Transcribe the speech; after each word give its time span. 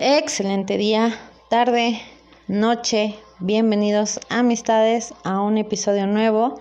Excelente 0.00 0.78
día, 0.78 1.18
tarde, 1.48 2.00
noche. 2.46 3.16
Bienvenidos 3.40 4.20
amistades 4.28 5.12
a 5.24 5.40
un 5.40 5.58
episodio 5.58 6.06
nuevo 6.06 6.60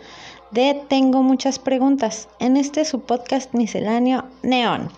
de 0.49 0.81
Tengo 0.87 1.21
muchas 1.21 1.59
preguntas 1.59 2.29
en 2.39 2.57
este 2.57 2.83
su 2.83 3.01
podcast 3.01 3.54
misceláneo 3.54 4.23
Neón. 4.41 4.89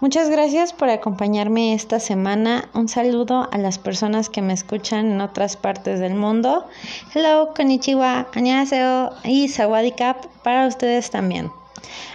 Muchas 0.00 0.28
gracias 0.28 0.74
por 0.74 0.90
acompañarme 0.90 1.72
esta 1.72 2.00
semana. 2.00 2.68
Un 2.74 2.86
saludo 2.86 3.48
a 3.50 3.56
las 3.56 3.78
personas 3.78 4.28
que 4.28 4.42
me 4.42 4.52
escuchan 4.52 5.10
en 5.10 5.22
otras 5.22 5.56
partes 5.56 6.00
del 6.00 6.16
mundo. 6.16 6.66
Hello, 7.14 7.54
konnichiwa, 7.56 8.26
annyeonghaseyo 8.34 9.12
y 9.24 9.48
sawadikap 9.48 10.26
para 10.42 10.66
ustedes 10.66 11.10
también. 11.10 11.50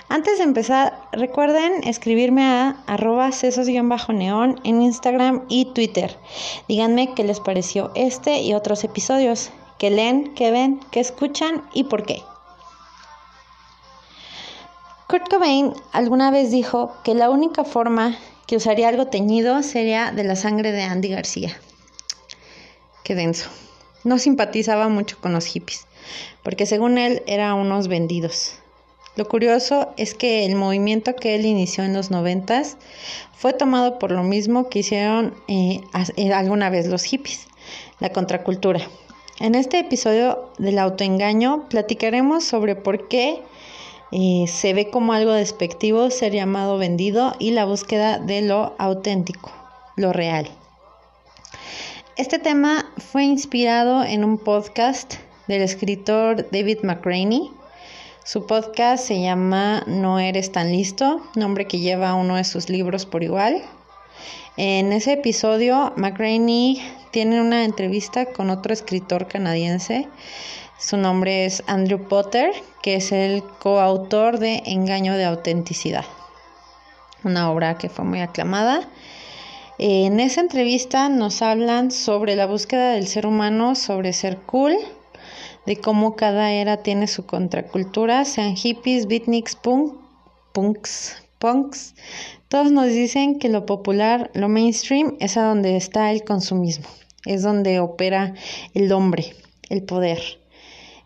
Antes 0.10 0.38
de 0.38 0.44
empezar, 0.44 1.00
recuerden 1.12 1.84
escribirme 1.88 2.44
a 2.44 2.84
arroba 2.88 3.32
sesos-neón 3.32 4.60
en 4.64 4.82
Instagram 4.82 5.44
y 5.50 5.66
Twitter. 5.74 6.18
Díganme 6.68 7.14
qué 7.16 7.24
les 7.24 7.40
pareció 7.40 7.92
este 7.96 8.42
y 8.42 8.54
otros 8.54 8.84
episodios, 8.84 9.52
qué 9.80 9.90
leen, 9.90 10.34
qué 10.36 10.52
ven, 10.52 10.80
qué 10.92 11.00
escuchan 11.00 11.64
y 11.74 11.86
por 11.86 12.06
qué. 12.06 12.22
Kurt 15.08 15.30
Cobain 15.30 15.74
alguna 15.92 16.32
vez 16.32 16.52
dijo 16.52 16.94
que 17.04 17.14
la 17.14 17.30
única 17.30 17.64
forma 17.64 18.18
que 18.48 18.58
usaría 18.58 18.90
algo 18.90 19.08
teñido 19.08 19.64
sería 19.64 20.12
de 20.12 20.24
la 20.24 20.36
sangre 20.36 20.72
de 20.72 20.84
Andy 20.84 21.10
García. 21.10 21.58
Qué 23.04 23.16
denso. 23.16 23.50
No 24.04 24.20
simpatizaba 24.20 24.90
mucho 24.90 25.18
con 25.20 25.34
los 25.34 25.46
hippies, 25.46 25.88
porque 26.44 26.66
según 26.66 26.98
él 26.98 27.24
eran 27.26 27.54
unos 27.54 27.88
vendidos. 27.88 28.63
Lo 29.16 29.28
curioso 29.28 29.94
es 29.96 30.16
que 30.16 30.46
el 30.46 30.56
movimiento 30.56 31.16
que 31.16 31.36
él 31.36 31.46
inició 31.46 31.84
en 31.84 31.94
los 31.94 32.10
noventas 32.10 32.78
fue 33.38 33.54
tomado 33.54 34.00
por 34.00 34.12
lo 34.12 34.24
mismo 34.24 34.70
que 34.70 34.80
hicieron 34.80 35.36
eh, 35.48 35.82
eh, 36.16 36.34
alguna 36.34 36.72
vez 36.72 36.88
los 36.88 37.04
hippies, 37.04 37.46
la 38.00 38.10
contracultura. 38.10 38.82
En 39.40 39.54
este 39.54 39.80
episodio 39.80 40.50
del 40.58 40.80
autoengaño 40.80 41.70
platicaremos 41.70 42.44
sobre 42.44 42.76
por 42.76 43.08
qué 43.08 43.42
eh, 44.12 44.46
se 44.48 44.74
ve 44.74 44.90
como 44.90 45.14
algo 45.14 45.32
despectivo 45.32 46.10
ser 46.10 46.34
llamado 46.34 46.78
vendido 46.78 47.36
y 47.38 47.52
la 47.52 47.66
búsqueda 47.66 48.18
de 48.18 48.42
lo 48.42 48.74
auténtico, 48.80 49.52
lo 49.96 50.12
real. 50.12 50.50
Este 52.16 52.40
tema 52.40 52.92
fue 52.98 53.24
inspirado 53.24 54.04
en 54.04 54.24
un 54.24 54.38
podcast 54.38 55.16
del 55.48 55.62
escritor 55.62 56.50
David 56.52 56.80
McRaney 56.84 57.52
su 58.26 58.46
podcast 58.46 59.06
se 59.06 59.22
llama 59.22 59.84
No 59.86 60.18
eres 60.18 60.54
tan 60.54 60.72
listo, 60.72 61.22
nombre 61.36 61.68
que 61.68 61.80
lleva 61.80 62.14
uno 62.14 62.38
de 62.38 62.46
sus 62.46 62.70
libros 62.70 63.06
por 63.06 63.22
igual. 63.22 63.62
En 64.56 64.94
ese 64.94 65.14
episodio, 65.14 65.92
McRaney 65.98 66.82
tiene 67.12 67.42
una 67.42 67.66
entrevista 67.66 68.28
con 68.28 68.50
otro 68.50 68.72
escritor 68.72 69.28
canadiense. 69.28 70.08
Su 70.80 70.96
nombre 70.96 71.44
es 71.44 71.64
Andrew 71.68 72.08
Potter, 72.08 72.54
que 72.82 72.96
es 72.96 73.12
el 73.12 73.44
coautor 73.60 74.40
de 74.40 74.64
Engaño 74.68 75.18
de 75.18 75.26
Autenticidad, 75.26 76.06
una 77.26 77.52
obra 77.52 77.78
que 77.78 77.90
fue 77.90 78.06
muy 78.06 78.22
aclamada. 78.22 78.88
En 79.80 80.22
esa 80.22 80.40
entrevista 80.40 81.10
nos 81.10 81.42
hablan 81.42 81.92
sobre 81.92 82.38
la 82.38 82.46
búsqueda 82.46 82.92
del 82.92 83.08
ser 83.08 83.28
humano, 83.28 83.76
sobre 83.76 84.14
ser 84.14 84.38
cool, 84.38 84.78
de 85.66 85.78
cómo 85.78 86.16
cada 86.16 86.52
era 86.52 86.78
tiene 86.78 87.08
su 87.08 87.26
contracultura, 87.26 88.26
sean 88.26 88.56
hippies, 88.56 89.08
beatniks, 89.08 89.56
punk, 89.56 89.96
punks, 90.52 91.24
punks. 91.40 91.96
Todos 92.48 92.72
nos 92.72 92.88
dicen 92.88 93.40
que 93.40 93.50
lo 93.50 93.66
popular, 93.66 94.30
lo 94.34 94.50
mainstream, 94.50 95.16
es 95.20 95.38
a 95.38 95.44
donde 95.44 95.76
está 95.76 96.12
el 96.12 96.24
consumismo, 96.24 96.88
es 97.26 97.42
donde 97.42 97.80
opera 97.80 98.34
el 98.74 98.92
hombre, 98.92 99.36
el 99.70 99.84
poder. 99.84 100.22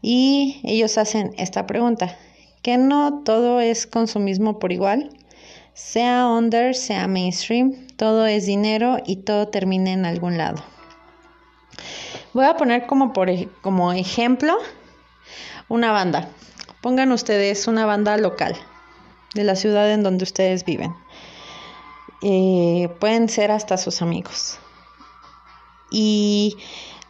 Y 0.01 0.59
ellos 0.63 0.97
hacen 0.97 1.33
esta 1.37 1.65
pregunta, 1.65 2.17
¿que 2.61 2.77
no 2.77 3.23
todo 3.23 3.59
es 3.61 3.87
consumismo 3.87 4.59
por 4.59 4.71
igual? 4.71 5.09
Sea 5.73 6.27
under, 6.27 6.75
sea 6.75 7.07
mainstream, 7.07 7.87
todo 7.97 8.25
es 8.25 8.45
dinero 8.45 8.97
y 9.05 9.17
todo 9.17 9.47
termina 9.47 9.91
en 9.91 10.05
algún 10.05 10.37
lado. 10.37 10.63
Voy 12.37 12.45
a 12.45 12.55
poner 12.55 12.85
como, 12.85 13.13
por, 13.13 13.31
como 13.61 13.93
ejemplo 13.93 14.55
una 15.69 15.91
banda. 15.91 16.29
Pongan 16.81 17.11
ustedes 17.11 17.67
una 17.67 17.87
banda 17.87 18.15
local 18.15 18.55
de 19.33 19.43
la 19.43 19.55
ciudad 19.55 19.91
en 19.91 20.03
donde 20.03 20.23
ustedes 20.23 20.63
viven. 20.63 20.93
Eh, 22.21 22.89
pueden 22.99 23.27
ser 23.27 23.49
hasta 23.49 23.75
sus 23.77 24.03
amigos. 24.03 24.59
Y 25.89 26.57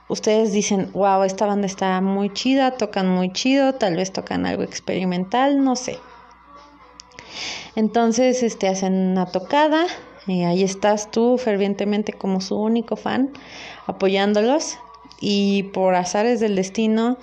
ustedes 0.08 0.54
dicen, 0.54 0.92
wow, 0.94 1.24
esta 1.24 1.46
banda 1.46 1.68
está 1.68 2.00
muy 2.00 2.32
chida, 2.32 2.78
tocan 2.78 3.10
muy 3.10 3.34
chido, 3.34 3.74
tal 3.74 3.98
vez 3.98 4.14
tocan 4.14 4.46
algo 4.46 4.64
experimental, 4.64 5.62
no 5.62 5.76
sé. 5.76 6.00
Entonces, 7.76 8.44
este, 8.44 8.70
hacen 8.70 8.94
una 8.94 9.26
tocada, 9.26 9.88
y 10.26 10.46
ahí 10.46 10.64
estás 10.64 11.12
tú 11.12 11.38
fervientemente 11.38 12.14
como 12.14 12.40
su 12.40 12.56
único 12.56 12.96
fan, 12.96 13.34
apoyándolos 13.88 14.78
y 15.20 15.64
por 15.64 15.96
azares 15.96 16.40
del 16.40 16.56
destino 16.56 17.18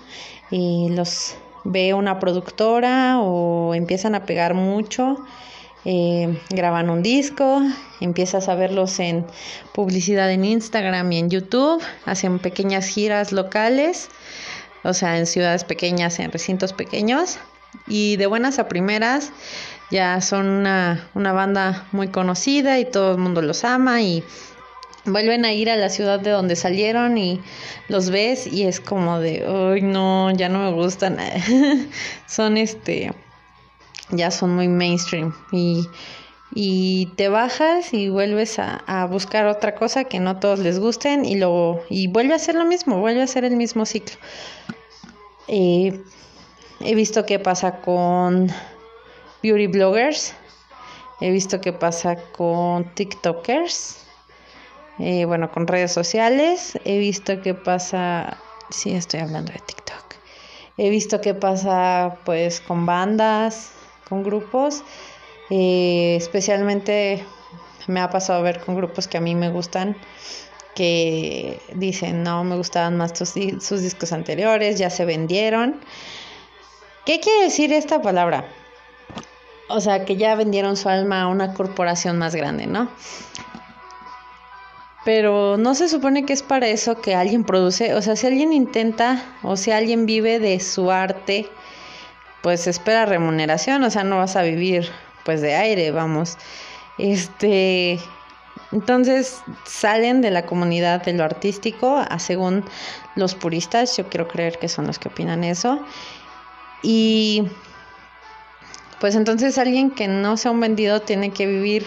y 0.50 0.88
los 0.90 1.36
ve 1.64 1.94
una 1.94 2.18
productora 2.18 3.20
o 3.20 3.74
empiezan 3.74 4.14
a 4.14 4.24
pegar 4.24 4.54
mucho, 4.54 5.18
eh, 5.86 6.38
graban 6.50 6.90
un 6.90 7.02
disco, 7.02 7.62
empiezas 8.00 8.48
a 8.48 8.54
verlos 8.54 8.98
en 9.00 9.26
publicidad 9.72 10.30
en 10.30 10.44
Instagram 10.44 11.10
y 11.12 11.18
en 11.18 11.30
YouTube, 11.30 11.82
hacen 12.06 12.38
pequeñas 12.38 12.86
giras 12.86 13.32
locales, 13.32 14.08
o 14.82 14.92
sea, 14.92 15.18
en 15.18 15.26
ciudades 15.26 15.64
pequeñas, 15.64 16.18
en 16.18 16.32
recintos 16.32 16.72
pequeños, 16.72 17.38
y 17.86 18.16
de 18.16 18.26
buenas 18.26 18.58
a 18.58 18.68
primeras 18.68 19.32
ya 19.90 20.20
son 20.20 20.46
una, 20.46 21.08
una 21.14 21.32
banda 21.32 21.86
muy 21.92 22.08
conocida 22.08 22.78
y 22.78 22.84
todo 22.84 23.12
el 23.12 23.18
mundo 23.18 23.42
los 23.42 23.64
ama 23.64 24.00
y 24.00 24.24
vuelven 25.06 25.44
a 25.44 25.52
ir 25.52 25.70
a 25.70 25.76
la 25.76 25.88
ciudad 25.88 26.20
de 26.20 26.30
donde 26.30 26.56
salieron 26.56 27.18
y 27.18 27.40
los 27.88 28.10
ves 28.10 28.46
y 28.46 28.64
es 28.64 28.80
como 28.80 29.18
de, 29.18 29.44
ay 29.46 29.82
no, 29.82 30.30
ya 30.30 30.48
no 30.48 30.60
me 30.60 30.72
gustan. 30.72 31.18
son 32.26 32.56
este, 32.56 33.12
ya 34.10 34.30
son 34.30 34.54
muy 34.54 34.68
mainstream 34.68 35.34
y, 35.52 35.86
y 36.54 37.06
te 37.16 37.28
bajas 37.28 37.92
y 37.92 38.08
vuelves 38.08 38.58
a, 38.58 39.06
buscar 39.10 39.46
otra 39.46 39.74
cosa 39.74 40.04
que 40.04 40.20
no 40.20 40.38
todos 40.38 40.58
les 40.60 40.78
gusten 40.78 41.24
y 41.24 41.36
luego, 41.36 41.82
y 41.90 42.08
vuelve 42.08 42.34
a 42.34 42.38
ser 42.38 42.54
lo 42.54 42.64
mismo, 42.64 42.98
vuelve 42.98 43.22
a 43.22 43.26
ser 43.26 43.44
el 43.44 43.56
mismo 43.56 43.84
ciclo. 43.86 44.16
Eh, 45.48 46.00
he 46.80 46.94
visto 46.94 47.26
qué 47.26 47.38
pasa 47.38 47.80
con 47.80 48.50
beauty 49.42 49.66
bloggers, 49.66 50.32
he 51.20 51.30
visto 51.30 51.60
qué 51.60 51.72
pasa 51.72 52.16
con 52.32 52.94
TikTokers 52.94 54.03
eh, 54.98 55.24
bueno, 55.24 55.50
con 55.50 55.66
redes 55.66 55.92
sociales. 55.92 56.78
He 56.84 56.98
visto 56.98 57.40
qué 57.42 57.54
pasa, 57.54 58.38
sí, 58.70 58.92
estoy 58.92 59.20
hablando 59.20 59.52
de 59.52 59.58
TikTok. 59.58 60.14
He 60.76 60.90
visto 60.90 61.20
qué 61.20 61.34
pasa 61.34 62.18
pues 62.24 62.60
con 62.60 62.86
bandas, 62.86 63.70
con 64.08 64.22
grupos. 64.22 64.82
Eh, 65.50 66.16
especialmente 66.16 67.24
me 67.86 68.00
ha 68.00 68.10
pasado 68.10 68.42
ver 68.42 68.60
con 68.60 68.76
grupos 68.76 69.08
que 69.08 69.18
a 69.18 69.20
mí 69.20 69.34
me 69.34 69.50
gustan 69.50 69.96
que 70.74 71.60
dicen 71.74 72.22
no 72.22 72.44
me 72.44 72.56
gustaban 72.56 72.96
más 72.96 73.12
sus, 73.16 73.34
sus 73.60 73.80
discos 73.80 74.12
anteriores, 74.12 74.78
ya 74.78 74.90
se 74.90 75.04
vendieron. 75.04 75.80
¿Qué 77.06 77.20
quiere 77.20 77.44
decir 77.44 77.72
esta 77.72 78.02
palabra? 78.02 78.46
O 79.68 79.80
sea, 79.80 80.04
que 80.04 80.16
ya 80.16 80.34
vendieron 80.34 80.76
su 80.76 80.88
alma 80.88 81.22
a 81.22 81.26
una 81.28 81.54
corporación 81.54 82.18
más 82.18 82.34
grande, 82.34 82.66
¿no? 82.66 82.88
Pero 85.04 85.56
no 85.58 85.74
se 85.74 85.88
supone 85.88 86.24
que 86.24 86.32
es 86.32 86.42
para 86.42 86.68
eso 86.68 87.00
que 87.00 87.14
alguien 87.14 87.44
produce, 87.44 87.94
o 87.94 88.02
sea, 88.02 88.16
si 88.16 88.26
alguien 88.26 88.52
intenta 88.52 89.22
o 89.42 89.56
si 89.56 89.70
alguien 89.70 90.06
vive 90.06 90.38
de 90.38 90.58
su 90.60 90.90
arte, 90.90 91.48
pues 92.42 92.66
espera 92.66 93.06
remuneración, 93.06 93.84
o 93.84 93.90
sea, 93.90 94.04
no 94.04 94.18
vas 94.18 94.36
a 94.36 94.42
vivir 94.42 94.90
pues 95.24 95.40
de 95.40 95.54
aire, 95.54 95.90
vamos. 95.90 96.38
Este, 96.98 97.98
entonces 98.72 99.42
salen 99.64 100.20
de 100.20 100.30
la 100.30 100.46
comunidad 100.46 101.02
de 101.02 101.12
lo 101.12 101.24
artístico, 101.24 101.96
a 101.96 102.18
según 102.18 102.64
los 103.14 103.34
puristas, 103.34 103.96
yo 103.96 104.08
quiero 104.08 104.26
creer 104.28 104.58
que 104.58 104.68
son 104.68 104.86
los 104.86 104.98
que 104.98 105.08
opinan 105.08 105.44
eso. 105.44 105.80
Y 106.82 107.44
pues 109.00 109.14
entonces 109.14 109.58
alguien 109.58 109.90
que 109.90 110.08
no 110.08 110.36
sea 110.36 110.50
un 110.50 110.60
vendido 110.60 111.00
tiene 111.00 111.30
que 111.30 111.46
vivir 111.46 111.86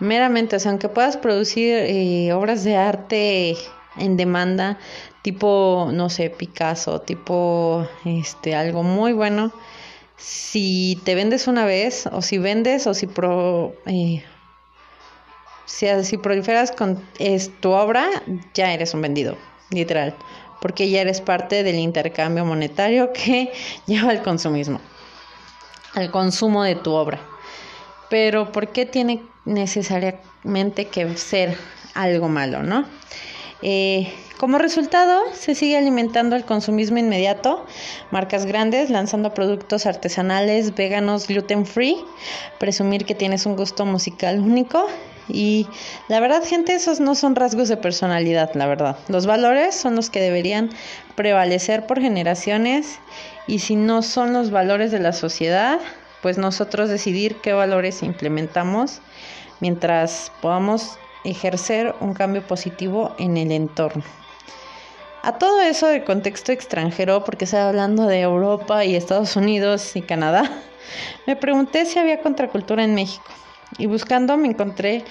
meramente, 0.00 0.56
o 0.56 0.58
sea, 0.58 0.70
aunque 0.70 0.88
puedas 0.88 1.16
producir 1.16 1.74
eh, 1.74 2.32
obras 2.32 2.64
de 2.64 2.76
arte 2.76 3.56
en 3.96 4.16
demanda, 4.16 4.78
tipo, 5.22 5.90
no 5.92 6.10
sé, 6.10 6.30
Picasso, 6.30 7.00
tipo, 7.00 7.86
este, 8.04 8.54
algo 8.54 8.82
muy 8.82 9.12
bueno, 9.12 9.52
si 10.16 11.00
te 11.04 11.14
vendes 11.14 11.48
una 11.48 11.64
vez, 11.64 12.06
o 12.06 12.22
si 12.22 12.38
vendes, 12.38 12.86
o 12.86 12.94
si 12.94 13.06
pro, 13.06 13.74
eh, 13.86 14.22
Si, 15.66 15.86
si 16.04 16.16
proliferas 16.18 16.72
con 16.72 17.02
es, 17.18 17.50
tu 17.60 17.70
obra, 17.70 18.06
ya 18.54 18.72
eres 18.72 18.92
un 18.94 19.02
vendido, 19.02 19.36
literal, 19.70 20.14
porque 20.60 20.90
ya 20.90 21.00
eres 21.00 21.20
parte 21.20 21.62
del 21.62 21.76
intercambio 21.76 22.44
monetario 22.44 23.12
que 23.12 23.52
lleva 23.86 24.10
al 24.10 24.22
consumismo, 24.22 24.80
al 25.94 26.10
consumo 26.10 26.64
de 26.64 26.74
tu 26.74 26.92
obra. 26.92 27.20
Pero 28.10 28.52
¿por 28.52 28.68
qué 28.68 28.84
tiene 28.84 29.22
necesariamente 29.46 30.88
que 30.88 31.16
ser 31.16 31.56
algo 31.94 32.28
malo, 32.28 32.62
no? 32.62 32.84
Eh, 33.62 34.12
como 34.38 34.56
resultado, 34.56 35.20
se 35.34 35.54
sigue 35.54 35.76
alimentando 35.76 36.34
el 36.34 36.44
consumismo 36.44 36.96
inmediato, 36.96 37.66
marcas 38.10 38.46
grandes 38.46 38.88
lanzando 38.88 39.34
productos 39.34 39.84
artesanales, 39.84 40.74
veganos, 40.74 41.28
gluten 41.28 41.66
free, 41.66 41.96
presumir 42.58 43.04
que 43.04 43.14
tienes 43.14 43.44
un 43.44 43.54
gusto 43.54 43.84
musical 43.84 44.40
único 44.40 44.86
y 45.28 45.66
la 46.08 46.20
verdad, 46.20 46.42
gente, 46.42 46.74
esos 46.74 47.00
no 47.00 47.14
son 47.14 47.36
rasgos 47.36 47.68
de 47.68 47.76
personalidad, 47.76 48.54
la 48.54 48.66
verdad. 48.66 48.96
Los 49.08 49.26
valores 49.26 49.74
son 49.74 49.94
los 49.94 50.08
que 50.08 50.20
deberían 50.20 50.70
prevalecer 51.14 51.86
por 51.86 52.00
generaciones 52.00 52.98
y 53.46 53.58
si 53.58 53.76
no 53.76 54.00
son 54.00 54.32
los 54.32 54.50
valores 54.50 54.90
de 54.90 55.00
la 55.00 55.12
sociedad, 55.12 55.78
pues 56.22 56.38
nosotros 56.38 56.88
decidir 56.88 57.36
qué 57.36 57.52
valores 57.52 58.02
implementamos 58.02 59.00
mientras 59.60 60.32
podamos 60.40 60.98
ejercer 61.24 61.94
un 62.00 62.14
cambio 62.14 62.46
positivo 62.46 63.14
en 63.18 63.36
el 63.36 63.52
entorno. 63.52 64.02
A 65.22 65.36
todo 65.38 65.60
eso 65.60 65.86
de 65.86 66.02
contexto 66.02 66.50
extranjero, 66.50 67.24
porque 67.24 67.44
estoy 67.44 67.60
hablando 67.60 68.06
de 68.06 68.20
Europa 68.20 68.86
y 68.86 68.94
Estados 68.94 69.36
Unidos 69.36 69.94
y 69.94 70.00
Canadá, 70.00 70.50
me 71.26 71.36
pregunté 71.36 71.84
si 71.84 71.98
había 71.98 72.22
contracultura 72.22 72.84
en 72.84 72.94
México. 72.94 73.30
Y 73.76 73.86
buscando 73.86 74.36
me 74.36 74.48
encontré 74.48 75.04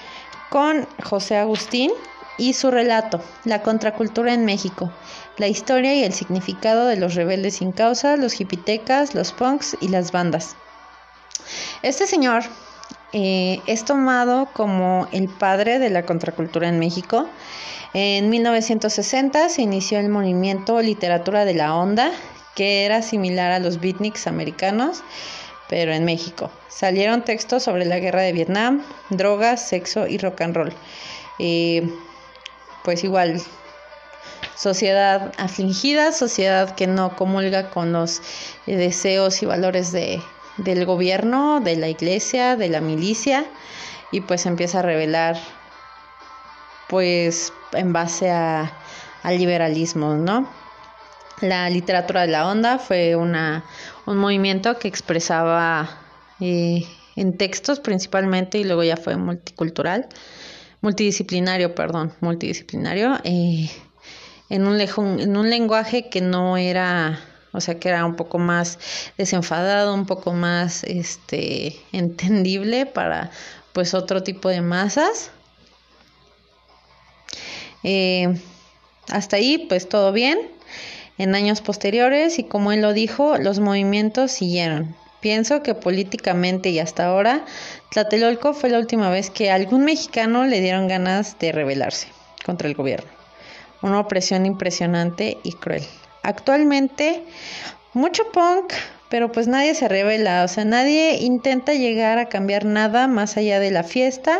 con 0.50 0.86
José 1.04 1.36
Agustín 1.36 1.92
y 2.38 2.54
su 2.54 2.70
relato, 2.70 3.20
La 3.44 3.62
contracultura 3.62 4.34
en 4.34 4.44
México, 4.44 4.90
la 5.36 5.46
historia 5.46 5.94
y 5.94 6.02
el 6.02 6.12
significado 6.12 6.86
de 6.86 6.96
los 6.96 7.14
rebeldes 7.14 7.56
sin 7.56 7.70
causa, 7.70 8.16
los 8.16 8.40
hipitecas, 8.40 9.14
los 9.14 9.32
punks 9.32 9.76
y 9.80 9.88
las 9.88 10.10
bandas. 10.10 10.56
Este 11.82 12.06
señor 12.06 12.44
eh, 13.12 13.60
es 13.66 13.84
tomado 13.84 14.48
como 14.52 15.08
el 15.12 15.28
padre 15.28 15.78
de 15.78 15.90
la 15.90 16.06
contracultura 16.06 16.68
en 16.68 16.78
México. 16.78 17.28
En 17.92 18.30
1960 18.30 19.48
se 19.48 19.62
inició 19.62 19.98
el 19.98 20.08
movimiento 20.08 20.80
Literatura 20.80 21.44
de 21.44 21.54
la 21.54 21.74
Onda, 21.74 22.12
que 22.54 22.84
era 22.84 23.02
similar 23.02 23.50
a 23.50 23.58
los 23.58 23.80
beatniks 23.80 24.28
americanos, 24.28 25.02
pero 25.68 25.92
en 25.92 26.04
México. 26.04 26.50
Salieron 26.68 27.24
textos 27.24 27.64
sobre 27.64 27.84
la 27.84 27.98
guerra 27.98 28.22
de 28.22 28.32
Vietnam, 28.32 28.82
drogas, 29.10 29.68
sexo 29.68 30.06
y 30.06 30.18
rock 30.18 30.42
and 30.42 30.56
roll. 30.56 30.72
Eh, 31.40 31.88
pues 32.84 33.02
igual, 33.02 33.42
sociedad 34.56 35.32
afligida, 35.36 36.12
sociedad 36.12 36.74
que 36.74 36.86
no 36.86 37.16
comulga 37.16 37.70
con 37.70 37.92
los 37.92 38.22
deseos 38.66 39.42
y 39.42 39.46
valores 39.46 39.90
de, 39.90 40.22
del 40.56 40.84
gobierno, 40.84 41.60
de 41.60 41.76
la 41.76 41.88
iglesia, 41.88 42.56
de 42.56 42.68
la 42.68 42.80
milicia, 42.80 43.46
y 44.12 44.20
pues 44.20 44.46
empieza 44.46 44.80
a 44.80 44.82
revelar, 44.82 45.36
pues 46.88 47.52
en 47.72 47.92
base 47.92 48.30
a, 48.30 48.72
al 49.22 49.38
liberalismo, 49.38 50.14
¿no? 50.14 50.48
La 51.40 51.70
literatura 51.70 52.22
de 52.22 52.28
la 52.28 52.48
onda 52.48 52.78
fue 52.78 53.16
una, 53.16 53.64
un 54.06 54.18
movimiento 54.18 54.78
que 54.78 54.88
expresaba 54.88 55.88
eh, 56.40 56.84
en 57.16 57.36
textos 57.36 57.80
principalmente 57.80 58.58
y 58.58 58.64
luego 58.64 58.82
ya 58.82 58.96
fue 58.96 59.16
multicultural, 59.16 60.08
multidisciplinario, 60.82 61.74
perdón, 61.74 62.12
multidisciplinario, 62.20 63.18
eh, 63.24 63.70
en, 64.50 64.66
un 64.66 64.80
en 64.80 65.36
un 65.36 65.48
lenguaje 65.48 66.10
que 66.10 66.20
no 66.20 66.56
era 66.56 67.20
o 67.52 67.60
sea 67.60 67.78
que 67.78 67.88
era 67.88 68.04
un 68.04 68.16
poco 68.16 68.38
más 68.38 68.78
desenfadado, 69.18 69.94
un 69.94 70.06
poco 70.06 70.32
más 70.32 70.84
este 70.84 71.76
entendible 71.92 72.86
para 72.86 73.30
pues 73.72 73.94
otro 73.94 74.22
tipo 74.22 74.48
de 74.48 74.60
masas. 74.60 75.30
Eh, 77.82 78.38
hasta 79.08 79.36
ahí 79.36 79.66
pues 79.68 79.88
todo 79.88 80.12
bien. 80.12 80.38
En 81.18 81.34
años 81.34 81.60
posteriores 81.60 82.38
y 82.38 82.44
como 82.44 82.72
él 82.72 82.80
lo 82.80 82.94
dijo, 82.94 83.36
los 83.36 83.58
movimientos 83.58 84.32
siguieron. 84.32 84.96
Pienso 85.20 85.62
que 85.62 85.74
políticamente 85.74 86.70
y 86.70 86.78
hasta 86.78 87.04
ahora, 87.04 87.44
Tlatelolco 87.90 88.54
fue 88.54 88.70
la 88.70 88.78
última 88.78 89.10
vez 89.10 89.28
que 89.28 89.50
a 89.50 89.54
algún 89.54 89.84
mexicano 89.84 90.46
le 90.46 90.62
dieron 90.62 90.88
ganas 90.88 91.38
de 91.38 91.52
rebelarse 91.52 92.08
contra 92.46 92.68
el 92.68 92.74
gobierno. 92.74 93.10
Una 93.82 94.00
opresión 94.00 94.46
impresionante 94.46 95.36
y 95.42 95.52
cruel. 95.52 95.84
Actualmente, 96.22 97.22
mucho 97.94 98.24
punk, 98.32 98.72
pero 99.08 99.32
pues 99.32 99.48
nadie 99.48 99.74
se 99.74 99.88
revela, 99.88 100.44
o 100.44 100.48
sea, 100.48 100.64
nadie 100.64 101.18
intenta 101.20 101.72
llegar 101.74 102.18
a 102.18 102.28
cambiar 102.28 102.64
nada 102.64 103.08
más 103.08 103.36
allá 103.36 103.58
de 103.58 103.70
la 103.70 103.82
fiesta 103.82 104.38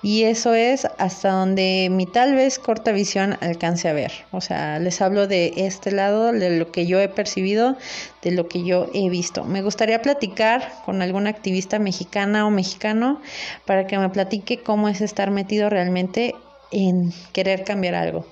y 0.00 0.24
eso 0.24 0.54
es 0.54 0.86
hasta 0.98 1.30
donde 1.30 1.88
mi 1.90 2.06
tal 2.06 2.36
vez 2.36 2.60
corta 2.60 2.92
visión 2.92 3.36
alcance 3.40 3.88
a 3.88 3.92
ver. 3.92 4.12
O 4.30 4.40
sea, 4.40 4.78
les 4.78 5.00
hablo 5.02 5.26
de 5.26 5.52
este 5.56 5.90
lado, 5.90 6.32
de 6.32 6.56
lo 6.56 6.70
que 6.70 6.86
yo 6.86 7.00
he 7.00 7.08
percibido, 7.08 7.76
de 8.22 8.30
lo 8.30 8.46
que 8.48 8.64
yo 8.64 8.88
he 8.94 9.10
visto. 9.10 9.44
Me 9.44 9.60
gustaría 9.60 10.00
platicar 10.00 10.72
con 10.84 11.02
alguna 11.02 11.30
activista 11.30 11.80
mexicana 11.80 12.46
o 12.46 12.50
mexicano 12.50 13.20
para 13.66 13.88
que 13.88 13.98
me 13.98 14.08
platique 14.08 14.62
cómo 14.62 14.88
es 14.88 15.00
estar 15.00 15.32
metido 15.32 15.68
realmente 15.68 16.34
en 16.70 17.12
querer 17.32 17.64
cambiar 17.64 17.96
algo. 17.96 18.24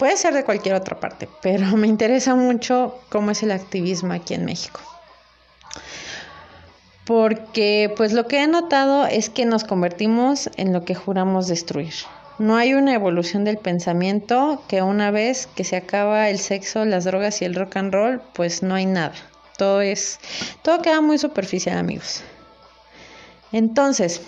Puede 0.00 0.16
ser 0.16 0.32
de 0.32 0.44
cualquier 0.44 0.76
otra 0.76 0.98
parte, 0.98 1.28
pero 1.42 1.66
me 1.76 1.86
interesa 1.86 2.34
mucho 2.34 2.98
cómo 3.10 3.32
es 3.32 3.42
el 3.42 3.50
activismo 3.50 4.14
aquí 4.14 4.32
en 4.32 4.46
México. 4.46 4.80
Porque 7.04 7.92
pues 7.98 8.14
lo 8.14 8.26
que 8.26 8.42
he 8.42 8.46
notado 8.46 9.04
es 9.04 9.28
que 9.28 9.44
nos 9.44 9.64
convertimos 9.64 10.48
en 10.56 10.72
lo 10.72 10.86
que 10.86 10.94
juramos 10.94 11.48
destruir. 11.48 11.92
No 12.38 12.56
hay 12.56 12.72
una 12.72 12.94
evolución 12.94 13.44
del 13.44 13.58
pensamiento 13.58 14.62
que 14.68 14.80
una 14.80 15.10
vez 15.10 15.46
que 15.54 15.64
se 15.64 15.76
acaba 15.76 16.30
el 16.30 16.38
sexo, 16.38 16.86
las 16.86 17.04
drogas 17.04 17.42
y 17.42 17.44
el 17.44 17.54
rock 17.54 17.76
and 17.76 17.92
roll, 17.92 18.22
pues 18.32 18.62
no 18.62 18.76
hay 18.76 18.86
nada. 18.86 19.12
Todo 19.58 19.82
es 19.82 20.18
todo 20.62 20.80
queda 20.80 21.02
muy 21.02 21.18
superficial, 21.18 21.76
amigos. 21.76 22.22
Entonces, 23.52 24.22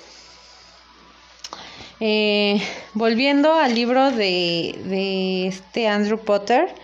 eh, 2.04 2.60
volviendo 2.94 3.54
al 3.54 3.76
libro 3.76 4.10
de, 4.10 5.46
este 5.46 5.86
Andrew 5.86 6.18
Potter, 6.18 6.74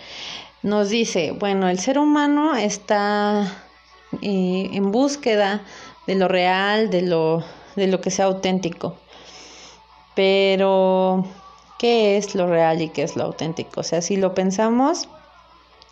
nos 0.62 0.90
dice, 0.90 1.32
bueno, 1.32 1.68
el 1.68 1.80
ser 1.80 1.98
humano 1.98 2.54
está 2.54 3.42
eh, 4.22 4.70
en 4.72 4.92
búsqueda 4.92 5.62
de 6.06 6.14
lo 6.14 6.28
real, 6.28 6.90
de 6.90 7.02
lo, 7.02 7.42
de 7.74 7.88
lo 7.88 8.00
que 8.00 8.12
sea 8.12 8.26
auténtico. 8.26 8.94
Pero, 10.14 11.26
¿qué 11.80 12.16
es 12.16 12.36
lo 12.36 12.46
real 12.46 12.80
y 12.80 12.88
qué 12.88 13.02
es 13.02 13.16
lo 13.16 13.24
auténtico? 13.24 13.80
O 13.80 13.82
sea, 13.82 14.02
si 14.02 14.18
lo 14.18 14.34
pensamos, 14.34 15.08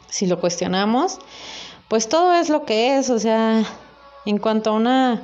si 0.09 0.27
lo 0.29 0.39
cuestionamos, 0.39 1.19
pues 1.89 2.09
todo 2.09 2.33
es 2.33 2.49
lo 2.49 2.65
que 2.65 2.99
es. 2.99 3.11
O 3.11 3.19
sea, 3.19 3.65
en 4.25 4.39
cuanto 4.39 4.71
a 4.71 4.75
una 4.75 5.23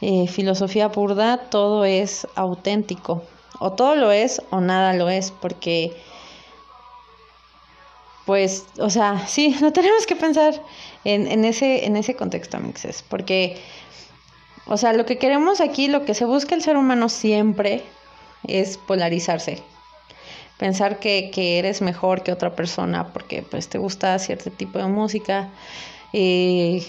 eh, 0.00 0.28
filosofía 0.28 0.88
burda, 0.88 1.38
todo 1.50 1.84
es 1.84 2.26
auténtico. 2.34 3.22
O 3.58 3.72
todo 3.72 3.96
lo 3.96 4.12
es 4.12 4.42
o 4.50 4.60
nada 4.60 4.92
lo 4.92 5.08
es, 5.08 5.30
porque, 5.30 5.96
pues, 8.26 8.66
o 8.78 8.90
sea, 8.90 9.26
sí, 9.26 9.56
no 9.60 9.72
tenemos 9.72 10.06
que 10.06 10.16
pensar 10.16 10.60
en, 11.04 11.26
en, 11.26 11.44
ese, 11.44 11.86
en 11.86 11.96
ese 11.96 12.14
contexto, 12.14 12.58
mixes, 12.58 13.02
porque, 13.08 13.56
o 14.66 14.76
sea, 14.76 14.92
lo 14.92 15.06
que 15.06 15.18
queremos 15.18 15.60
aquí, 15.60 15.88
lo 15.88 16.04
que 16.04 16.14
se 16.14 16.24
busca 16.24 16.54
el 16.54 16.62
ser 16.62 16.76
humano 16.76 17.08
siempre 17.08 17.82
es 18.46 18.76
polarizarse. 18.78 19.62
Pensar 20.58 20.98
que, 20.98 21.30
que 21.32 21.58
eres 21.58 21.82
mejor 21.82 22.22
que 22.22 22.32
otra 22.32 22.54
persona 22.56 23.12
porque 23.12 23.42
pues 23.42 23.68
te 23.68 23.76
gusta 23.78 24.18
cierto 24.18 24.50
tipo 24.50 24.78
de 24.78 24.86
música. 24.86 25.50
Eh, 26.14 26.82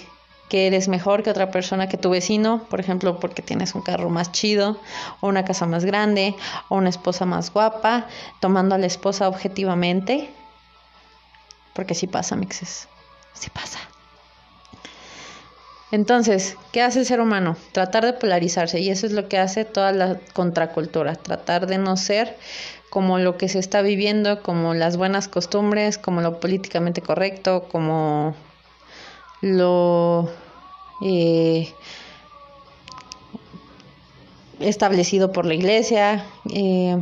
que 0.49 0.67
eres 0.67 0.87
mejor 0.87 1.23
que 1.23 1.29
otra 1.29 1.51
persona, 1.51 1.89
que 1.89 1.97
tu 1.97 2.09
vecino, 2.09 2.63
por 2.69 2.79
ejemplo, 2.79 3.19
porque 3.19 3.41
tienes 3.41 3.75
un 3.75 3.81
carro 3.81 4.09
más 4.09 4.31
chido, 4.31 4.79
o 5.19 5.27
una 5.27 5.43
casa 5.45 5.65
más 5.65 5.83
grande, 5.83 6.35
o 6.69 6.77
una 6.77 6.89
esposa 6.89 7.25
más 7.25 7.51
guapa, 7.51 8.07
tomando 8.39 8.75
a 8.75 8.77
la 8.77 8.85
esposa 8.85 9.27
objetivamente. 9.27 10.29
Porque 11.73 11.93
sí 11.93 12.07
pasa, 12.07 12.35
mixes. 12.35 12.87
Sí 13.33 13.49
pasa. 13.49 13.79
Entonces, 15.91 16.57
¿qué 16.71 16.81
hace 16.81 16.99
el 16.99 17.05
ser 17.05 17.21
humano? 17.21 17.55
Tratar 17.71 18.05
de 18.05 18.13
polarizarse 18.13 18.79
y 18.79 18.89
eso 18.89 19.05
es 19.05 19.13
lo 19.13 19.29
que 19.29 19.37
hace 19.37 19.63
toda 19.63 19.93
la 19.93 20.19
contracultura, 20.33 21.15
tratar 21.15 21.65
de 21.65 21.77
no 21.77 21.95
ser 21.95 22.35
como 22.89 23.19
lo 23.19 23.37
que 23.37 23.47
se 23.47 23.59
está 23.59 23.81
viviendo, 23.81 24.41
como 24.43 24.73
las 24.73 24.97
buenas 24.97 25.27
costumbres, 25.27 25.97
como 25.97 26.21
lo 26.21 26.39
políticamente 26.39 27.01
correcto, 27.01 27.67
como 27.69 28.35
lo 29.41 30.29
eh, 31.01 31.73
establecido 34.59 35.31
por 35.31 35.45
la 35.45 35.53
iglesia, 35.53 36.25
eh, 36.51 36.97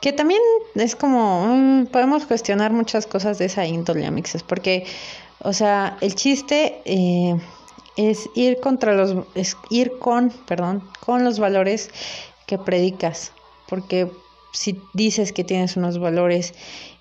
que 0.00 0.12
también 0.12 0.40
es 0.74 0.96
como, 0.96 1.86
podemos 1.90 2.26
cuestionar 2.26 2.72
muchas 2.72 3.06
cosas 3.06 3.38
de 3.38 3.46
esa 3.46 3.66
índole, 3.66 4.06
amixes, 4.06 4.42
porque, 4.42 4.86
o 5.40 5.52
sea, 5.52 5.96
el 6.00 6.14
chiste 6.14 6.82
eh, 6.84 7.36
es 7.96 8.28
ir 8.34 8.60
contra 8.60 8.94
los, 8.94 9.24
es 9.34 9.56
ir 9.70 9.98
con, 9.98 10.30
perdón, 10.46 10.82
con 11.00 11.24
los 11.24 11.38
valores 11.38 11.90
que 12.46 12.58
predicas, 12.58 13.32
porque 13.68 14.10
si 14.52 14.80
dices 14.92 15.32
que 15.32 15.44
tienes 15.44 15.76
unos 15.76 15.98
valores 15.98 16.54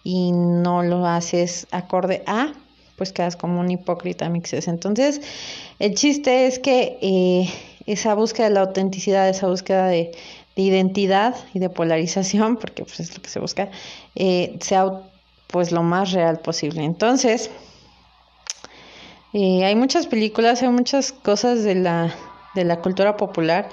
y 0.04 0.32
no 0.32 0.84
lo 0.84 1.06
haces 1.06 1.68
acorde 1.72 2.24
a, 2.26 2.54
pues 3.04 3.12
quedas 3.12 3.36
como 3.36 3.60
un 3.60 3.70
hipócrita, 3.70 4.30
mixes. 4.30 4.70
Entonces, 4.70 5.20
el 5.80 5.94
chiste 5.94 6.48
es 6.48 6.58
que 6.58 6.98
eh, 7.02 7.50
esa 7.86 8.14
búsqueda 8.14 8.48
de 8.48 8.54
la 8.54 8.62
autenticidad, 8.62 9.28
esa 9.28 9.48
búsqueda 9.48 9.88
de, 9.88 10.12
identidad 10.56 11.36
y 11.54 11.60
de 11.60 11.70
polarización, 11.70 12.56
porque 12.62 12.84
pues 12.84 13.02
es 13.02 13.14
lo 13.14 13.22
que 13.22 13.30
se 13.30 13.40
busca, 13.40 13.70
eh, 14.16 14.58
sea 14.62 15.02
pues 15.48 15.74
lo 15.74 15.84
más 15.84 16.14
real 16.14 16.40
posible. 16.40 16.86
Entonces, 16.86 17.50
eh, 19.34 19.66
hay 19.66 19.76
muchas 19.76 20.08
películas, 20.08 20.62
hay 20.62 20.70
muchas 20.70 21.12
cosas 21.12 21.64
de 21.64 21.76
la, 21.76 22.16
de 22.56 22.64
la 22.64 22.80
cultura 22.80 23.18
popular 23.18 23.68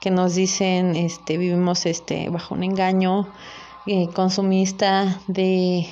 que 0.00 0.10
nos 0.10 0.34
dicen, 0.34 0.96
este, 0.96 1.38
vivimos 1.38 1.86
este, 1.86 2.28
bajo 2.30 2.56
un 2.56 2.64
engaño 2.64 3.28
consumista 4.14 5.20
de 5.26 5.86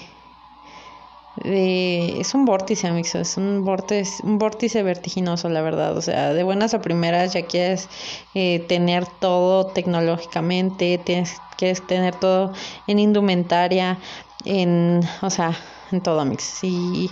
es 1.45 2.35
un 2.35 2.45
vórtice, 2.45 2.87
amigos, 2.87 3.15
es 3.15 3.37
un 3.37 3.65
vórtice, 3.65 4.23
un 4.23 4.39
vórtice 4.39 4.83
vertiginoso, 4.83 5.49
la 5.49 5.63
verdad. 5.63 5.97
O 5.97 6.03
sea, 6.03 6.33
de 6.33 6.43
buenas 6.43 6.75
a 6.75 6.83
primeras 6.83 7.33
ya 7.33 7.47
quieres 7.47 7.89
eh, 8.35 8.65
tener 8.69 9.07
todo 9.07 9.67
tecnológicamente, 9.67 10.99
tienes, 10.99 11.37
quieres 11.57 11.87
tener 11.87 12.15
todo 12.15 12.53
en 12.87 12.99
indumentaria, 12.99 13.99
en, 14.45 15.01
o 15.23 15.31
sea, 15.31 15.57
en 15.93 16.01
todo, 16.01 16.21
amigos. 16.21 16.63
Y 16.63 17.11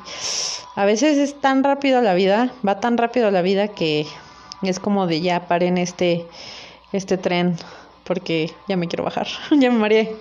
a 0.76 0.84
veces 0.84 1.18
es 1.18 1.40
tan 1.40 1.64
rápido 1.64 2.00
la 2.00 2.14
vida, 2.14 2.52
va 2.66 2.80
tan 2.80 2.98
rápido 2.98 3.30
la 3.30 3.42
vida 3.42 3.68
que 3.68 4.06
es 4.62 4.80
como 4.80 5.06
de 5.06 5.20
ya 5.20 5.46
paren 5.46 5.78
este, 5.78 6.26
este 6.92 7.16
tren 7.16 7.56
porque 8.04 8.50
ya 8.66 8.76
me 8.76 8.88
quiero 8.88 9.04
bajar, 9.04 9.28
ya 9.50 9.70
me 9.70 9.78
mareé. 9.78 10.16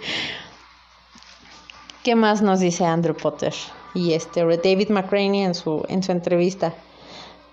¿Qué 2.04 2.16
más 2.16 2.42
nos 2.42 2.60
dice 2.60 2.86
Andrew 2.86 3.16
Potter? 3.16 3.54
Y 3.94 4.14
este 4.14 4.42
David 4.42 4.90
McCraney 4.90 5.44
en 5.44 5.56
su, 5.56 5.84
en 5.88 6.04
su 6.04 6.12
entrevista. 6.12 6.74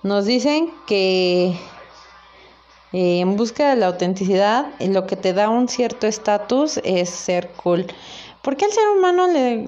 Nos 0.02 0.26
dicen 0.26 0.70
que 0.86 1.56
eh, 2.92 3.20
en 3.20 3.36
busca 3.36 3.70
de 3.70 3.76
la 3.76 3.86
autenticidad, 3.86 4.66
lo 4.80 5.06
que 5.06 5.16
te 5.16 5.32
da 5.32 5.48
un 5.48 5.66
cierto 5.68 6.06
estatus 6.06 6.78
es 6.84 7.08
ser 7.10 7.48
cool. 7.62 7.86
Porque 8.40 8.66
al 8.66 8.70
ser 8.70 8.84
humano 8.96 9.26
le, 9.26 9.66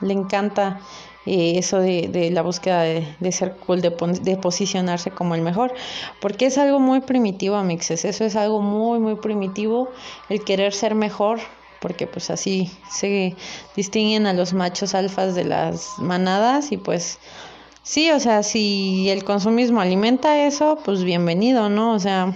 le, 0.00 0.12
encanta 0.12 0.80
eh, 1.24 1.54
eso 1.56 1.78
de, 1.78 2.30
la 2.32 2.42
búsqueda 2.42 2.82
de, 2.82 3.32
ser 3.32 3.56
cool, 3.56 3.80
de, 3.80 3.90
de, 4.20 4.36
posicionarse 4.36 5.10
como 5.12 5.34
el 5.34 5.40
mejor? 5.40 5.72
Porque 6.20 6.46
es 6.46 6.58
algo 6.58 6.80
muy 6.80 7.00
primitivo, 7.00 7.56
amixes. 7.56 8.04
Eso 8.04 8.24
es 8.24 8.36
algo 8.36 8.60
muy, 8.60 8.98
muy 8.98 9.14
primitivo, 9.14 9.88
el 10.28 10.44
querer 10.44 10.74
ser 10.74 10.94
mejor 10.94 11.38
porque 11.82 12.06
pues 12.06 12.30
así 12.30 12.70
se 12.90 13.36
distinguen 13.76 14.26
a 14.26 14.32
los 14.32 14.54
machos 14.54 14.94
alfas 14.94 15.34
de 15.34 15.44
las 15.44 15.98
manadas 15.98 16.70
y 16.70 16.76
pues 16.76 17.18
sí, 17.82 18.10
o 18.12 18.20
sea, 18.20 18.44
si 18.44 19.10
el 19.10 19.24
consumismo 19.24 19.80
alimenta 19.80 20.46
eso, 20.46 20.78
pues 20.84 21.02
bienvenido, 21.02 21.68
¿no? 21.68 21.92
O 21.92 21.98
sea, 21.98 22.32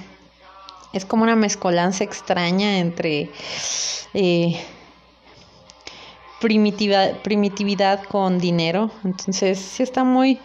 es 0.92 1.04
como 1.04 1.22
una 1.22 1.36
mezcolanza 1.36 2.02
extraña 2.02 2.78
entre 2.78 3.30
eh, 4.12 4.60
primitividad, 6.40 7.16
primitividad 7.22 8.02
con 8.02 8.40
dinero, 8.40 8.90
entonces 9.04 9.60
sí 9.60 9.84
está 9.84 10.02
muy 10.02 10.40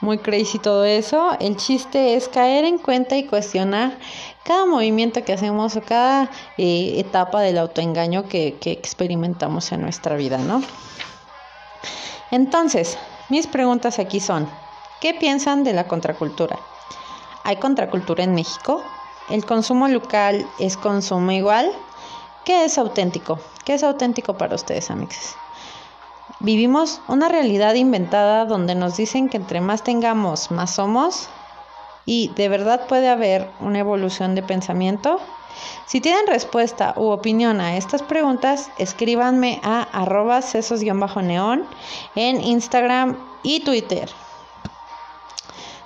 muy 0.00 0.18
crazy 0.18 0.58
todo 0.58 0.84
eso. 0.84 1.36
El 1.40 1.56
chiste 1.56 2.14
es 2.14 2.28
caer 2.28 2.64
en 2.64 2.78
cuenta 2.78 3.16
y 3.16 3.24
cuestionar 3.24 3.98
cada 4.44 4.66
movimiento 4.66 5.24
que 5.24 5.32
hacemos 5.32 5.76
o 5.76 5.82
cada 5.82 6.30
eh, 6.56 6.94
etapa 6.98 7.40
del 7.40 7.58
autoengaño 7.58 8.28
que, 8.28 8.56
que 8.60 8.72
experimentamos 8.72 9.72
en 9.72 9.82
nuestra 9.82 10.16
vida, 10.16 10.38
¿no? 10.38 10.62
Entonces, 12.30 12.98
mis 13.28 13.46
preguntas 13.46 13.98
aquí 13.98 14.20
son, 14.20 14.48
¿qué 15.00 15.14
piensan 15.14 15.64
de 15.64 15.72
la 15.72 15.86
contracultura? 15.88 16.58
¿Hay 17.44 17.56
contracultura 17.56 18.24
en 18.24 18.34
México? 18.34 18.82
¿El 19.28 19.44
consumo 19.44 19.88
local 19.88 20.46
es 20.58 20.76
consumo 20.76 21.30
igual? 21.32 21.70
¿Qué 22.44 22.64
es 22.64 22.78
auténtico? 22.78 23.38
¿Qué 23.64 23.74
es 23.74 23.82
auténtico 23.82 24.34
para 24.34 24.54
ustedes, 24.54 24.90
amigos? 24.90 25.36
Vivimos 26.40 27.00
una 27.06 27.28
realidad 27.28 27.74
inventada 27.74 28.46
donde 28.46 28.74
nos 28.74 28.96
dicen 28.96 29.28
que 29.28 29.36
entre 29.36 29.60
más 29.60 29.82
tengamos, 29.82 30.50
más 30.50 30.74
somos. 30.74 31.28
Y 32.10 32.26
de 32.34 32.48
verdad 32.48 32.88
puede 32.88 33.08
haber 33.08 33.48
una 33.60 33.78
evolución 33.78 34.34
de 34.34 34.42
pensamiento. 34.42 35.20
Si 35.86 36.00
tienen 36.00 36.26
respuesta 36.26 36.92
u 36.96 37.04
opinión 37.04 37.60
a 37.60 37.76
estas 37.76 38.02
preguntas, 38.02 38.68
escríbanme 38.78 39.60
a 39.62 39.82
arroba 39.92 40.42
sesos-neón 40.42 41.68
en 42.16 42.40
Instagram 42.40 43.16
y 43.44 43.60
Twitter. 43.60 44.10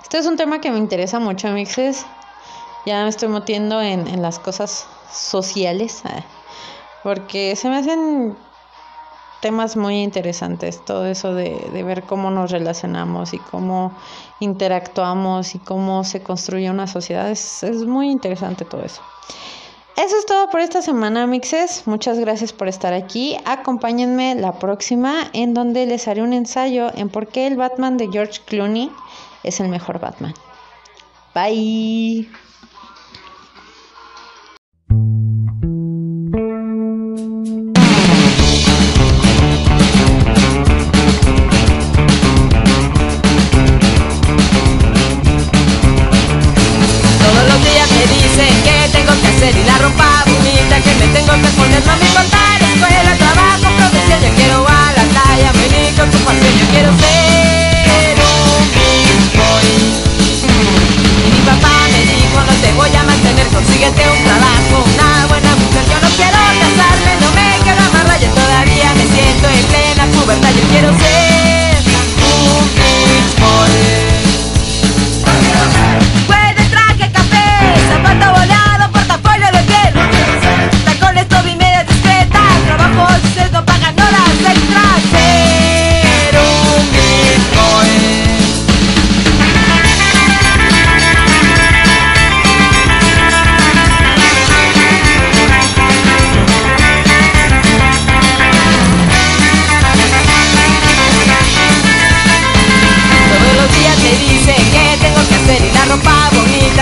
Este 0.01 0.17
es 0.17 0.25
un 0.25 0.35
tema 0.35 0.61
que 0.61 0.71
me 0.71 0.79
interesa 0.79 1.19
mucho, 1.19 1.47
mixes. 1.49 2.07
Ya 2.87 3.03
me 3.03 3.09
estoy 3.09 3.29
metiendo 3.29 3.79
en, 3.79 4.19
las 4.23 4.39
cosas 4.39 4.87
sociales, 5.13 6.01
eh, 6.05 6.23
porque 7.03 7.55
se 7.55 7.69
me 7.69 7.77
hacen 7.77 8.35
temas 9.45 9.77
muy 9.77 10.01
interesantes, 10.01 10.83
todo 10.83 11.05
eso 11.05 11.35
de, 11.35 11.55
de, 11.71 11.83
ver 11.83 12.01
cómo 12.01 12.31
nos 12.31 12.49
relacionamos 12.49 13.35
y 13.35 13.37
cómo 13.37 13.91
interactuamos 14.39 15.53
y 15.53 15.59
cómo 15.59 16.03
se 16.03 16.23
construye 16.23 16.71
una 16.71 16.87
sociedad. 16.87 17.29
Es, 17.29 17.61
es 17.61 17.85
muy 17.85 18.09
interesante 18.09 18.65
todo 18.65 18.81
eso. 18.81 19.03
Eso 19.97 20.17
es 20.17 20.25
todo 20.25 20.49
por 20.49 20.61
esta 20.61 20.81
semana, 20.81 21.27
Mixes. 21.27 21.83
Muchas 21.85 22.17
gracias 22.17 22.53
por 22.53 22.67
estar 22.67 22.93
aquí. 22.93 23.37
Acompáñenme 23.45 24.33
la 24.33 24.53
próxima 24.53 25.29
en 25.33 25.53
donde 25.53 25.85
les 25.85 26.07
haré 26.07 26.23
un 26.23 26.33
ensayo 26.33 26.89
en 26.95 27.09
por 27.09 27.27
qué 27.27 27.45
el 27.45 27.55
Batman 27.55 27.97
de 27.97 28.09
George 28.11 28.41
Clooney 28.47 28.89
es 29.43 29.59
el 29.59 29.69
mejor 29.69 29.99
Batman. 29.99 30.33
Bye. 31.35 32.27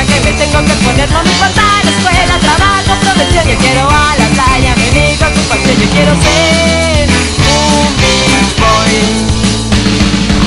que 0.06 0.20
me 0.22 0.32
tengo 0.34 0.60
que 0.66 0.74
poner, 0.84 1.10
no 1.12 1.24
me 1.24 1.32
importa 1.32 1.62
la 1.84 1.92
escuela, 1.92 2.40
trabajo, 2.40 3.00
profesión, 3.02 3.48
yo 3.48 3.58
quiero 3.58 3.90
a 3.90 4.16
la 4.18 4.28
playa, 4.36 4.76
mi 4.76 4.88
amigo, 4.90 5.26
compartir, 5.34 5.78
yo 5.80 5.90
quiero 5.92 6.12
ser 6.22 7.08
un 7.08 7.88
beach 8.02 8.52
boy. 8.60 8.96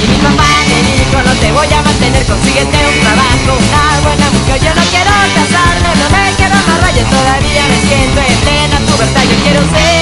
Y 0.03 0.07
mi 0.09 0.17
papá 0.19 0.49
me 0.69 0.79
dijo, 0.89 1.17
no 1.23 1.33
te 1.41 1.53
voy 1.53 1.69
a 1.73 1.83
mantener, 1.83 2.25
consíguete 2.27 2.77
un 2.77 3.01
trabajo, 3.01 3.51
una 3.57 4.01
buena 4.05 4.27
mujer, 4.31 4.61
yo 4.61 4.75
no 4.75 4.83
quiero 4.93 5.13
casarme, 5.37 5.91
no 6.01 6.07
me 6.11 6.37
quiero 6.37 6.55
amarrar, 6.55 6.93
yo 6.95 7.05
todavía 7.07 7.63
me 7.69 7.79
siento 7.89 8.21
en 8.21 8.37
plena 8.45 8.77
pubertad, 8.87 9.25
yo 9.25 9.37
quiero 9.43 9.61
ser 9.73 9.96